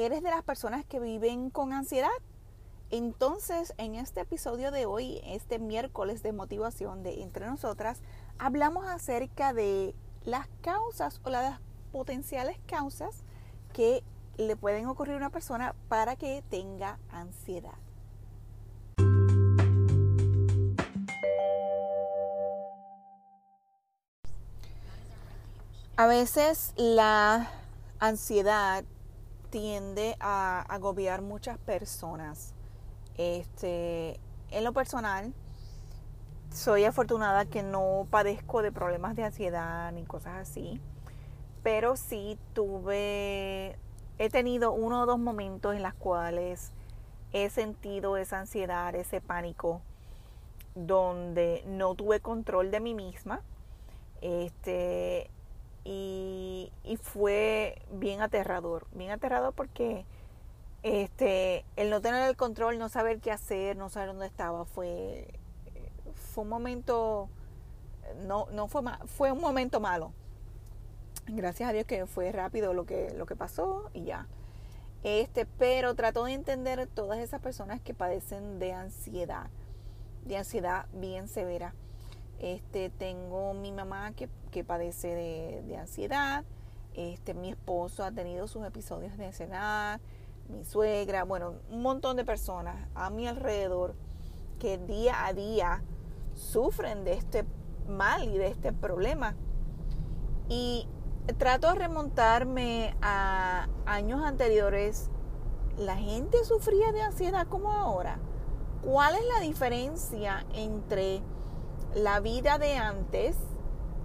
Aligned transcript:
¿Eres 0.00 0.22
de 0.22 0.30
las 0.30 0.42
personas 0.42 0.86
que 0.86 0.98
viven 0.98 1.50
con 1.50 1.74
ansiedad? 1.74 2.08
Entonces, 2.90 3.74
en 3.76 3.96
este 3.96 4.22
episodio 4.22 4.70
de 4.70 4.86
hoy, 4.86 5.20
este 5.24 5.58
miércoles 5.58 6.22
de 6.22 6.32
motivación 6.32 7.02
de 7.02 7.22
Entre 7.22 7.44
Nosotras, 7.44 8.00
hablamos 8.38 8.86
acerca 8.86 9.52
de 9.52 9.94
las 10.24 10.48
causas 10.62 11.20
o 11.22 11.28
las 11.28 11.60
potenciales 11.92 12.58
causas 12.66 13.24
que 13.74 14.02
le 14.38 14.56
pueden 14.56 14.86
ocurrir 14.86 15.16
a 15.16 15.16
una 15.18 15.28
persona 15.28 15.74
para 15.90 16.16
que 16.16 16.42
tenga 16.48 16.98
ansiedad. 17.10 17.76
A 25.96 26.06
veces 26.06 26.72
la 26.76 27.50
ansiedad 27.98 28.82
tiende 29.50 30.16
a 30.20 30.62
agobiar 30.62 31.22
muchas 31.22 31.58
personas. 31.58 32.54
Este, 33.16 34.18
en 34.50 34.64
lo 34.64 34.72
personal, 34.72 35.34
soy 36.52 36.84
afortunada 36.84 37.44
que 37.44 37.62
no 37.62 38.06
padezco 38.10 38.62
de 38.62 38.72
problemas 38.72 39.14
de 39.16 39.24
ansiedad 39.24 39.92
ni 39.92 40.04
cosas 40.04 40.48
así, 40.48 40.80
pero 41.62 41.96
sí 41.96 42.38
tuve, 42.54 43.78
he 44.18 44.30
tenido 44.30 44.72
uno 44.72 45.02
o 45.02 45.06
dos 45.06 45.18
momentos 45.18 45.76
en 45.76 45.82
los 45.82 45.94
cuales 45.94 46.72
he 47.32 47.50
sentido 47.50 48.16
esa 48.16 48.40
ansiedad, 48.40 48.94
ese 48.94 49.20
pánico, 49.20 49.82
donde 50.74 51.62
no 51.66 51.94
tuve 51.94 52.20
control 52.20 52.70
de 52.70 52.80
mí 52.80 52.94
misma. 52.94 53.42
Este, 54.20 55.30
y, 55.84 56.72
fue 57.02 57.80
bien 57.92 58.20
aterrador, 58.20 58.86
bien 58.92 59.10
aterrador 59.10 59.54
porque 59.54 60.04
este, 60.82 61.64
el 61.76 61.90
no 61.90 62.00
tener 62.00 62.28
el 62.28 62.36
control, 62.36 62.78
no 62.78 62.88
saber 62.88 63.20
qué 63.20 63.32
hacer, 63.32 63.76
no 63.76 63.88
saber 63.88 64.08
dónde 64.08 64.26
estaba, 64.26 64.64
fue, 64.64 65.28
fue 66.14 66.44
un 66.44 66.50
momento, 66.50 67.28
no, 68.26 68.46
no 68.52 68.68
fue, 68.68 68.82
fue 69.06 69.32
un 69.32 69.40
momento 69.40 69.80
malo. 69.80 70.12
Gracias 71.26 71.68
a 71.68 71.72
Dios 71.72 71.86
que 71.86 72.06
fue 72.06 72.32
rápido 72.32 72.74
lo 72.74 72.84
que, 72.84 73.12
lo 73.16 73.26
que 73.26 73.36
pasó 73.36 73.90
y 73.94 74.04
ya. 74.04 74.26
Este, 75.02 75.46
pero 75.46 75.94
trato 75.94 76.24
de 76.24 76.32
entender 76.32 76.86
todas 76.86 77.18
esas 77.18 77.40
personas 77.40 77.80
que 77.80 77.94
padecen 77.94 78.58
de 78.58 78.72
ansiedad, 78.72 79.48
de 80.24 80.36
ansiedad 80.36 80.86
bien 80.92 81.28
severa. 81.28 81.74
Este, 82.40 82.88
tengo 82.88 83.52
mi 83.52 83.70
mamá 83.70 84.12
que, 84.12 84.30
que 84.50 84.64
padece 84.64 85.14
de, 85.14 85.62
de, 85.66 85.76
ansiedad. 85.76 86.44
Este, 86.94 87.34
mi 87.34 87.50
esposo 87.50 88.02
ha 88.02 88.12
tenido 88.12 88.48
sus 88.48 88.64
episodios 88.64 89.16
de 89.18 89.26
ansiedad. 89.26 90.00
Mi 90.48 90.64
suegra, 90.64 91.24
bueno, 91.24 91.54
un 91.70 91.82
montón 91.82 92.16
de 92.16 92.24
personas 92.24 92.88
a 92.94 93.10
mi 93.10 93.28
alrededor 93.28 93.94
que 94.58 94.78
día 94.78 95.26
a 95.26 95.34
día 95.34 95.82
sufren 96.34 97.04
de 97.04 97.12
este 97.12 97.44
mal 97.86 98.24
y 98.24 98.38
de 98.38 98.48
este 98.48 98.72
problema. 98.72 99.36
Y 100.48 100.88
trato 101.36 101.68
de 101.68 101.74
remontarme 101.74 102.96
a 103.02 103.68
años 103.84 104.22
anteriores. 104.24 105.10
La 105.76 105.96
gente 105.96 106.42
sufría 106.44 106.90
de 106.92 107.02
ansiedad 107.02 107.46
como 107.48 107.70
ahora. 107.72 108.18
¿Cuál 108.82 109.14
es 109.14 109.24
la 109.34 109.40
diferencia 109.40 110.46
entre 110.54 111.22
la 111.94 112.20
vida 112.20 112.58
de 112.58 112.76
antes 112.76 113.36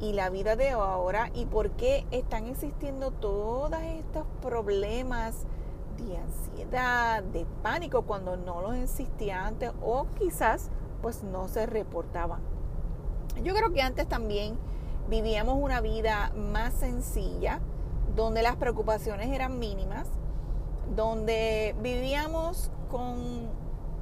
y 0.00 0.12
la 0.12 0.30
vida 0.30 0.56
de 0.56 0.70
ahora 0.70 1.30
y 1.34 1.46
por 1.46 1.70
qué 1.72 2.06
están 2.10 2.46
existiendo 2.46 3.10
todos 3.10 3.80
estos 3.82 4.24
problemas 4.42 5.44
de 5.96 6.16
ansiedad, 6.16 7.22
de 7.22 7.46
pánico 7.62 8.02
cuando 8.02 8.36
no 8.36 8.60
los 8.60 8.76
existía 8.76 9.46
antes 9.46 9.72
o 9.82 10.06
quizás 10.18 10.70
pues 11.02 11.22
no 11.22 11.48
se 11.48 11.66
reportaban. 11.66 12.40
Yo 13.42 13.54
creo 13.54 13.72
que 13.72 13.82
antes 13.82 14.08
también 14.08 14.58
vivíamos 15.08 15.58
una 15.60 15.80
vida 15.80 16.32
más 16.34 16.74
sencilla, 16.74 17.60
donde 18.14 18.42
las 18.42 18.56
preocupaciones 18.56 19.30
eran 19.30 19.58
mínimas, 19.58 20.08
donde 20.94 21.74
vivíamos 21.82 22.70
con 22.90 23.48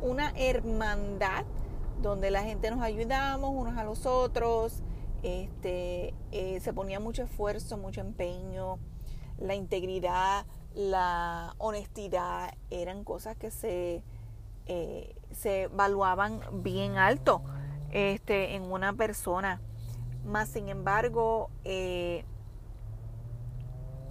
una 0.03 0.33
hermandad 0.37 1.45
donde 2.01 2.31
la 2.31 2.43
gente 2.43 2.71
nos 2.71 2.83
ayudamos 2.83 3.51
unos 3.53 3.77
a 3.77 3.85
los 3.85 4.07
otros, 4.07 4.83
este, 5.23 6.15
eh, 6.33 6.61
se 6.61 6.73
ponía 6.73 7.01
mucho 7.01 7.23
esfuerzo, 7.23 7.79
mucho 7.79 8.01
empeño, 8.01 8.79
la 9.39 9.55
integridad, 9.55 10.47
la 10.75 11.55
honestidad 11.59 12.55
eran 12.71 13.05
cosas 13.05 13.37
que 13.37 13.51
se, 13.51 14.03
eh, 14.67 15.17
se 15.33 15.63
evaluaban 15.63 16.41
bien 16.63 16.99
alto 16.99 17.43
este, 17.91 18.55
en 18.55 18.65
una 18.65 18.93
persona. 18.93 19.61
Más 20.25 20.49
sin 20.49 20.69
embargo, 20.69 21.51
eh, 21.65 22.25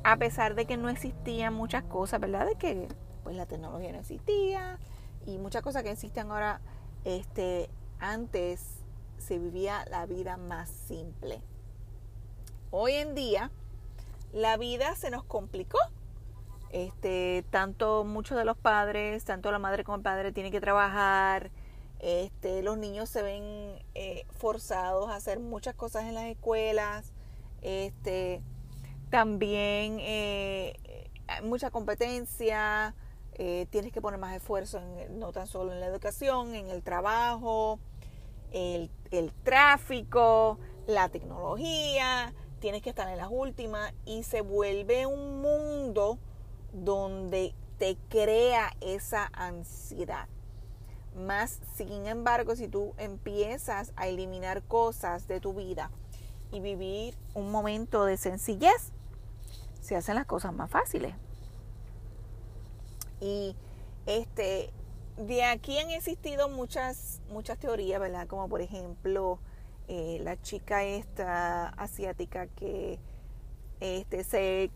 a 0.03 0.17
pesar 0.17 0.55
de 0.55 0.66
que 0.66 0.77
no 0.77 0.89
existían 0.89 1.53
muchas 1.53 1.83
cosas, 1.83 2.19
¿verdad? 2.19 2.45
De 2.45 2.55
que 2.55 2.88
pues 3.23 3.35
la 3.35 3.45
tecnología 3.45 3.91
no 3.91 3.99
existía 3.99 4.79
y 5.25 5.38
muchas 5.38 5.61
cosas 5.61 5.83
que 5.83 5.91
existen 5.91 6.31
ahora 6.31 6.61
este, 7.06 7.69
antes 8.00 8.80
se 9.18 9.40
vivía 9.40 9.86
la 9.90 10.06
vida 10.06 10.38
más 10.38 10.69
simple. 10.69 11.41
Hoy 12.72 12.94
en 12.94 13.16
día 13.16 13.52
la 14.34 14.58
vida 14.58 14.96
se 14.96 15.09
nos 15.09 15.24
complicó. 15.24 15.78
Este, 16.72 17.46
tanto 17.52 18.03
muchos 18.03 18.36
de 18.36 18.46
los 18.46 18.58
padres, 18.58 19.24
tanto 19.25 19.52
la 19.52 19.59
madre 19.59 19.84
como 19.84 19.97
el 19.97 20.02
padre 20.02 20.31
tienen 20.31 20.52
que 20.52 20.59
trabajar. 20.59 21.52
Este, 22.00 22.64
los 22.64 22.78
niños 22.78 23.09
se 23.09 23.22
ven 23.22 23.80
eh, 23.94 24.25
forzados 24.31 25.09
a 25.09 25.16
hacer 25.16 25.40
muchas 25.40 25.75
cosas 25.75 26.06
en 26.06 26.16
las 26.16 26.25
escuelas. 26.25 27.14
Este, 27.62 28.41
también 29.09 30.00
eh, 30.00 31.09
hay 31.28 31.44
mucha 31.44 31.70
competencia. 31.70 32.96
Eh, 33.35 33.67
tienes 33.71 33.91
que 33.91 34.01
poner 34.01 34.19
más 34.19 34.35
esfuerzo 34.35 34.79
en, 34.79 35.19
no 35.19 35.31
tan 35.31 35.47
solo 35.47 35.71
en 35.71 35.79
la 35.79 35.88
educación, 35.88 36.53
en 36.53 36.69
el 36.69 36.83
trabajo, 36.83 37.79
el, 38.51 38.91
tráfico, 39.44 40.59
la 40.85 41.09
tecnología, 41.09 42.33
tienes 42.59 42.81
que 42.81 42.91
estar 42.91 43.09
en 43.09 43.17
las 43.17 43.29
últimas 43.31 43.93
y 44.05 44.23
se 44.23 44.41
vuelve 44.41 45.07
un 45.07 45.41
mundo 45.41 46.19
donde 46.72 47.55
te 47.79 47.97
crea 48.09 48.72
esa 48.81 49.29
ansiedad. 49.33 50.27
Más, 51.16 51.59
sin 51.75 52.07
embargo, 52.07 52.55
si 52.55 52.67
tú 52.67 52.93
empiezas 52.97 53.93
a 53.95 54.07
eliminar 54.07 54.63
cosas 54.63 55.27
de 55.27 55.39
tu 55.39 55.53
vida 55.53 55.91
y 56.51 56.59
vivir 56.59 57.16
un 57.33 57.51
momento 57.51 58.05
de 58.05 58.17
sencillez, 58.17 58.91
se 59.81 59.95
hacen 59.95 60.16
las 60.16 60.25
cosas 60.25 60.53
más 60.53 60.69
fáciles. 60.72 61.13
Y 63.23 63.56
este, 64.06 64.69
de 65.16 65.44
aquí 65.45 65.79
han 65.79 65.89
existido 65.91 66.50
muchas, 66.50 67.22
muchas 67.29 67.57
teorías, 67.57 68.01
¿verdad? 68.01 68.28
Como 68.28 68.50
por 68.50 68.61
ejemplo, 68.61 69.39
eh, 69.88 70.19
la 70.22 70.41
chica 70.41 70.84
esta 70.84 71.69
asiática 71.69 72.47
que 72.47 73.00
este, 73.79 74.25
se 74.25 74.72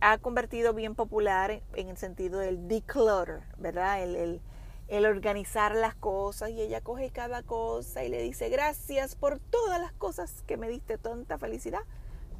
ha 0.00 0.18
convertido 0.18 0.74
bien 0.74 0.94
popular 0.94 1.62
en 1.74 1.88
el 1.88 1.96
sentido 1.96 2.38
del 2.38 2.68
declutter, 2.68 3.40
¿verdad? 3.56 4.02
El, 4.02 4.42
el, 4.88 5.06
organizar 5.06 5.74
las 5.74 5.94
cosas 5.94 6.50
y 6.50 6.60
ella 6.60 6.82
coge 6.82 7.10
cada 7.10 7.42
cosa 7.42 8.04
y 8.04 8.10
le 8.10 8.20
dice 8.20 8.50
gracias 8.50 9.16
por 9.16 9.40
todas 9.40 9.80
las 9.80 9.92
cosas 9.92 10.42
que 10.46 10.58
me 10.58 10.68
diste 10.68 10.98
tanta 10.98 11.38
felicidad, 11.38 11.80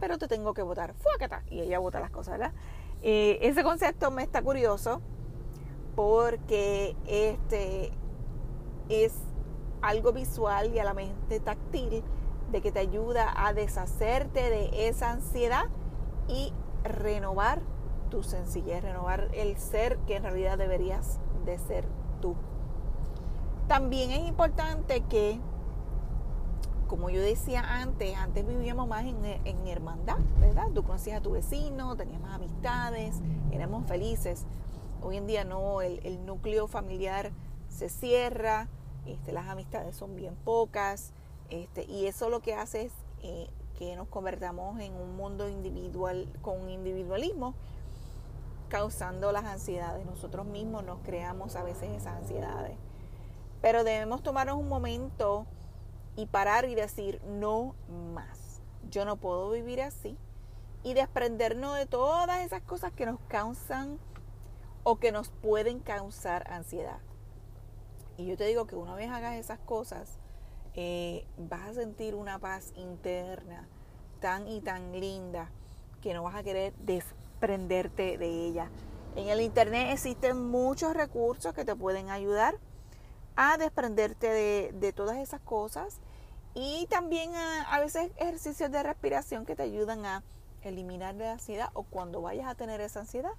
pero 0.01 0.19
te 0.19 0.29
tengo 0.29 0.53
que 0.53 0.63
votar, 0.63 0.95
fuácata, 0.95 1.45
y 1.49 1.61
ella 1.61 1.79
vota 1.79 1.99
las 1.99 2.11
cosas, 2.11 2.39
¿verdad? 2.39 2.53
Eh, 3.03 3.39
ese 3.41 3.63
concepto 3.63 4.11
me 4.11 4.23
está 4.23 4.43
curioso 4.43 5.01
porque 5.97 6.95
este 7.07 7.91
es 8.89 9.15
algo 9.83 10.13
visual 10.13 10.73
y 10.73 10.79
a 10.79 10.85
la 10.85 10.95
mente 10.95 11.41
táctil 11.41 12.05
de 12.53 12.61
que 12.61 12.71
te 12.71 12.79
ayuda 12.79 13.33
a 13.37 13.53
deshacerte 13.53 14.51
de 14.51 14.89
esa 14.89 15.11
ansiedad 15.11 15.65
y 16.29 16.53
renovar 16.85 17.63
tu 18.11 18.23
sencillez, 18.23 18.83
renovar 18.83 19.31
el 19.35 19.57
ser 19.57 19.99
que 20.07 20.17
en 20.17 20.23
realidad 20.23 20.59
deberías 20.59 21.19
de 21.45 21.59
ser 21.59 21.85
tú. 22.21 22.37
También 23.67 24.13
es 24.13 24.29
importante 24.29 25.01
que, 25.03 25.41
como 26.87 27.11
yo 27.11 27.21
decía 27.21 27.81
antes, 27.81 28.17
antes 28.17 28.47
vivíamos 28.47 28.87
más 28.87 29.05
en, 29.05 29.25
en 29.25 29.67
hermandad, 29.67 30.19
¿verdad? 30.41 30.69
Tú 30.73 30.85
conocías 30.85 31.19
a 31.19 31.23
tu 31.23 31.33
vecino, 31.33 31.97
tenías 31.97 32.21
más 32.21 32.35
amistades, 32.35 33.21
éramos 33.51 33.87
felices. 33.87 34.47
Hoy 35.07 35.19
en 35.19 35.29
día 35.29 35.45
no, 35.45 35.83
el, 35.83 36.27
núcleo 36.27 36.67
familiar 36.67 37.31
se 37.69 37.89
cierra, 37.89 38.67
este, 39.07 39.31
las 39.31 39.47
amistades 39.47 39.95
son 39.95 40.17
bien 40.17 40.35
pocas, 40.35 41.13
este, 41.49 41.85
y 41.85 42.07
eso 42.07 42.29
lo 42.29 42.41
que 42.41 42.55
hace 42.55 42.87
es 42.87 42.93
eh, 43.23 43.49
que 43.79 43.95
nos 43.95 44.09
convertamos 44.09 44.81
en 44.81 44.93
un 44.95 45.15
mundo 45.17 45.49
individual 45.49 46.27
con 46.43 46.69
individualismo 46.69 47.55
causando 48.69 49.31
las 49.31 49.45
ansiedades. 49.45 50.05
Nosotros 50.07 50.45
mismos 50.45 50.83
nos 50.83 50.99
creamos 51.05 51.55
a 51.55 51.63
veces 51.63 51.91
esas 51.91 52.17
ansiedades. 52.17 52.77
Pero 53.63 53.85
debemos 53.85 54.25
tomarnos 54.25 54.57
un 54.57 54.69
momento 54.69 55.47
y 56.17 56.27
parar 56.27 56.65
y 56.65 56.75
decir, 56.75 57.23
no 57.23 57.77
más. 58.13 58.61
Yo 58.91 59.05
no 59.05 59.15
puedo 59.15 59.53
vivir 59.53 59.83
así. 59.83 60.19
Y 60.83 60.95
desprendernos 60.95 61.77
de 61.77 61.87
todas 61.87 62.45
esas 62.45 62.63
cosas 62.63 62.91
que 62.91 63.07
nos 63.07 63.21
causan 63.29 64.01
o 64.89 65.01
que 65.01 65.11
nos 65.11 65.31
pueden 65.31 65.81
causar 65.81 66.49
ansiedad. 66.49 67.01
Y 68.17 68.27
yo 68.27 68.37
te 68.37 68.45
digo 68.45 68.69
que 68.69 68.77
una 68.77 68.95
vez 68.95 69.11
hagas 69.11 69.35
esas 69.35 69.59
cosas, 69.59 70.21
eh, 70.75 71.27
vas 71.37 71.71
a 71.71 71.75
sentir 71.75 72.15
una 72.15 72.39
paz 72.39 72.73
interna 72.77 73.67
tan 74.21 74.47
y 74.47 74.61
tan 74.61 74.93
linda 74.93 75.51
que 76.01 76.15
no 76.15 76.23
vas 76.23 76.37
a 76.37 76.45
querer 76.45 76.73
desprenderte 76.77 78.17
de 78.17 78.29
ella. 78.29 78.71
En 79.17 79.27
el 79.27 79.41
Internet 79.41 79.89
existen 79.91 80.49
muchos 80.53 80.95
recursos 80.95 81.53
que 81.53 81.65
te 81.65 81.75
pueden 81.75 82.11
ayudar 82.11 82.55
a 83.35 83.59
desprenderte 83.59 84.29
de, 84.73 84.93
todas 84.93 85.17
esas 85.17 85.41
cosas 85.41 85.99
y 86.55 86.87
también 86.89 87.35
a, 87.35 87.81
veces 87.81 88.13
ejercicios 88.19 88.71
de 88.71 88.85
respiración 88.85 89.47
que 89.47 89.57
te 89.57 89.65
ayudan 89.65 90.07
a 90.07 90.23
eliminar 90.63 91.17
la 91.17 91.33
ansiedad 91.33 91.71
o 91.75 91.83
cuando 91.83 92.23
vayas 92.23 92.47
a 92.47 92.55
tener 92.55 92.81
esa 92.81 93.01
ansiedad, 93.01 93.33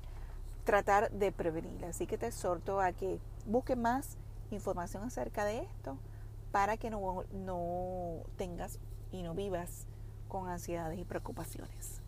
tratar 0.68 1.10
de 1.12 1.32
prevenirla. 1.32 1.88
Así 1.88 2.06
que 2.08 2.18
te 2.18 2.28
exhorto 2.28 2.82
a 2.82 2.92
que 2.92 3.22
busques 3.46 3.78
más 3.78 4.18
información 4.52 5.02
acerca 5.04 5.46
de 5.46 5.60
esto 5.60 5.98
para 6.52 6.76
que 6.76 6.90
no, 6.90 7.24
no 7.32 8.24
tengas 8.36 8.78
y 9.14 9.24
no 9.24 9.34
vivas 9.34 9.88
con 10.28 10.50
ansiedades 10.50 11.00
y 11.00 11.06
preocupaciones. 11.06 12.02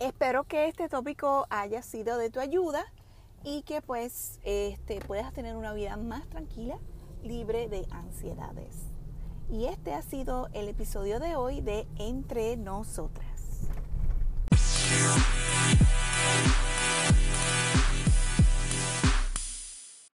Espero 0.00 0.42
que 0.42 0.66
este 0.66 0.88
tópico 0.88 1.46
haya 1.50 1.82
sido 1.82 2.18
de 2.18 2.30
tu 2.30 2.40
ayuda 2.40 2.84
y 3.44 3.62
que 3.62 3.80
pues 3.80 4.40
este, 4.42 4.98
puedas 5.00 5.32
tener 5.32 5.54
una 5.54 5.72
vida 5.72 5.96
más 5.96 6.26
tranquila, 6.30 6.78
libre 7.22 7.68
de 7.68 7.86
ansiedades. 7.92 8.74
Y 9.48 9.66
este 9.66 9.94
ha 9.94 10.02
sido 10.02 10.48
el 10.52 10.68
episodio 10.68 11.20
de 11.20 11.36
hoy 11.36 11.60
de 11.60 11.86
Entre 11.96 12.56
Nosotras. 12.56 13.28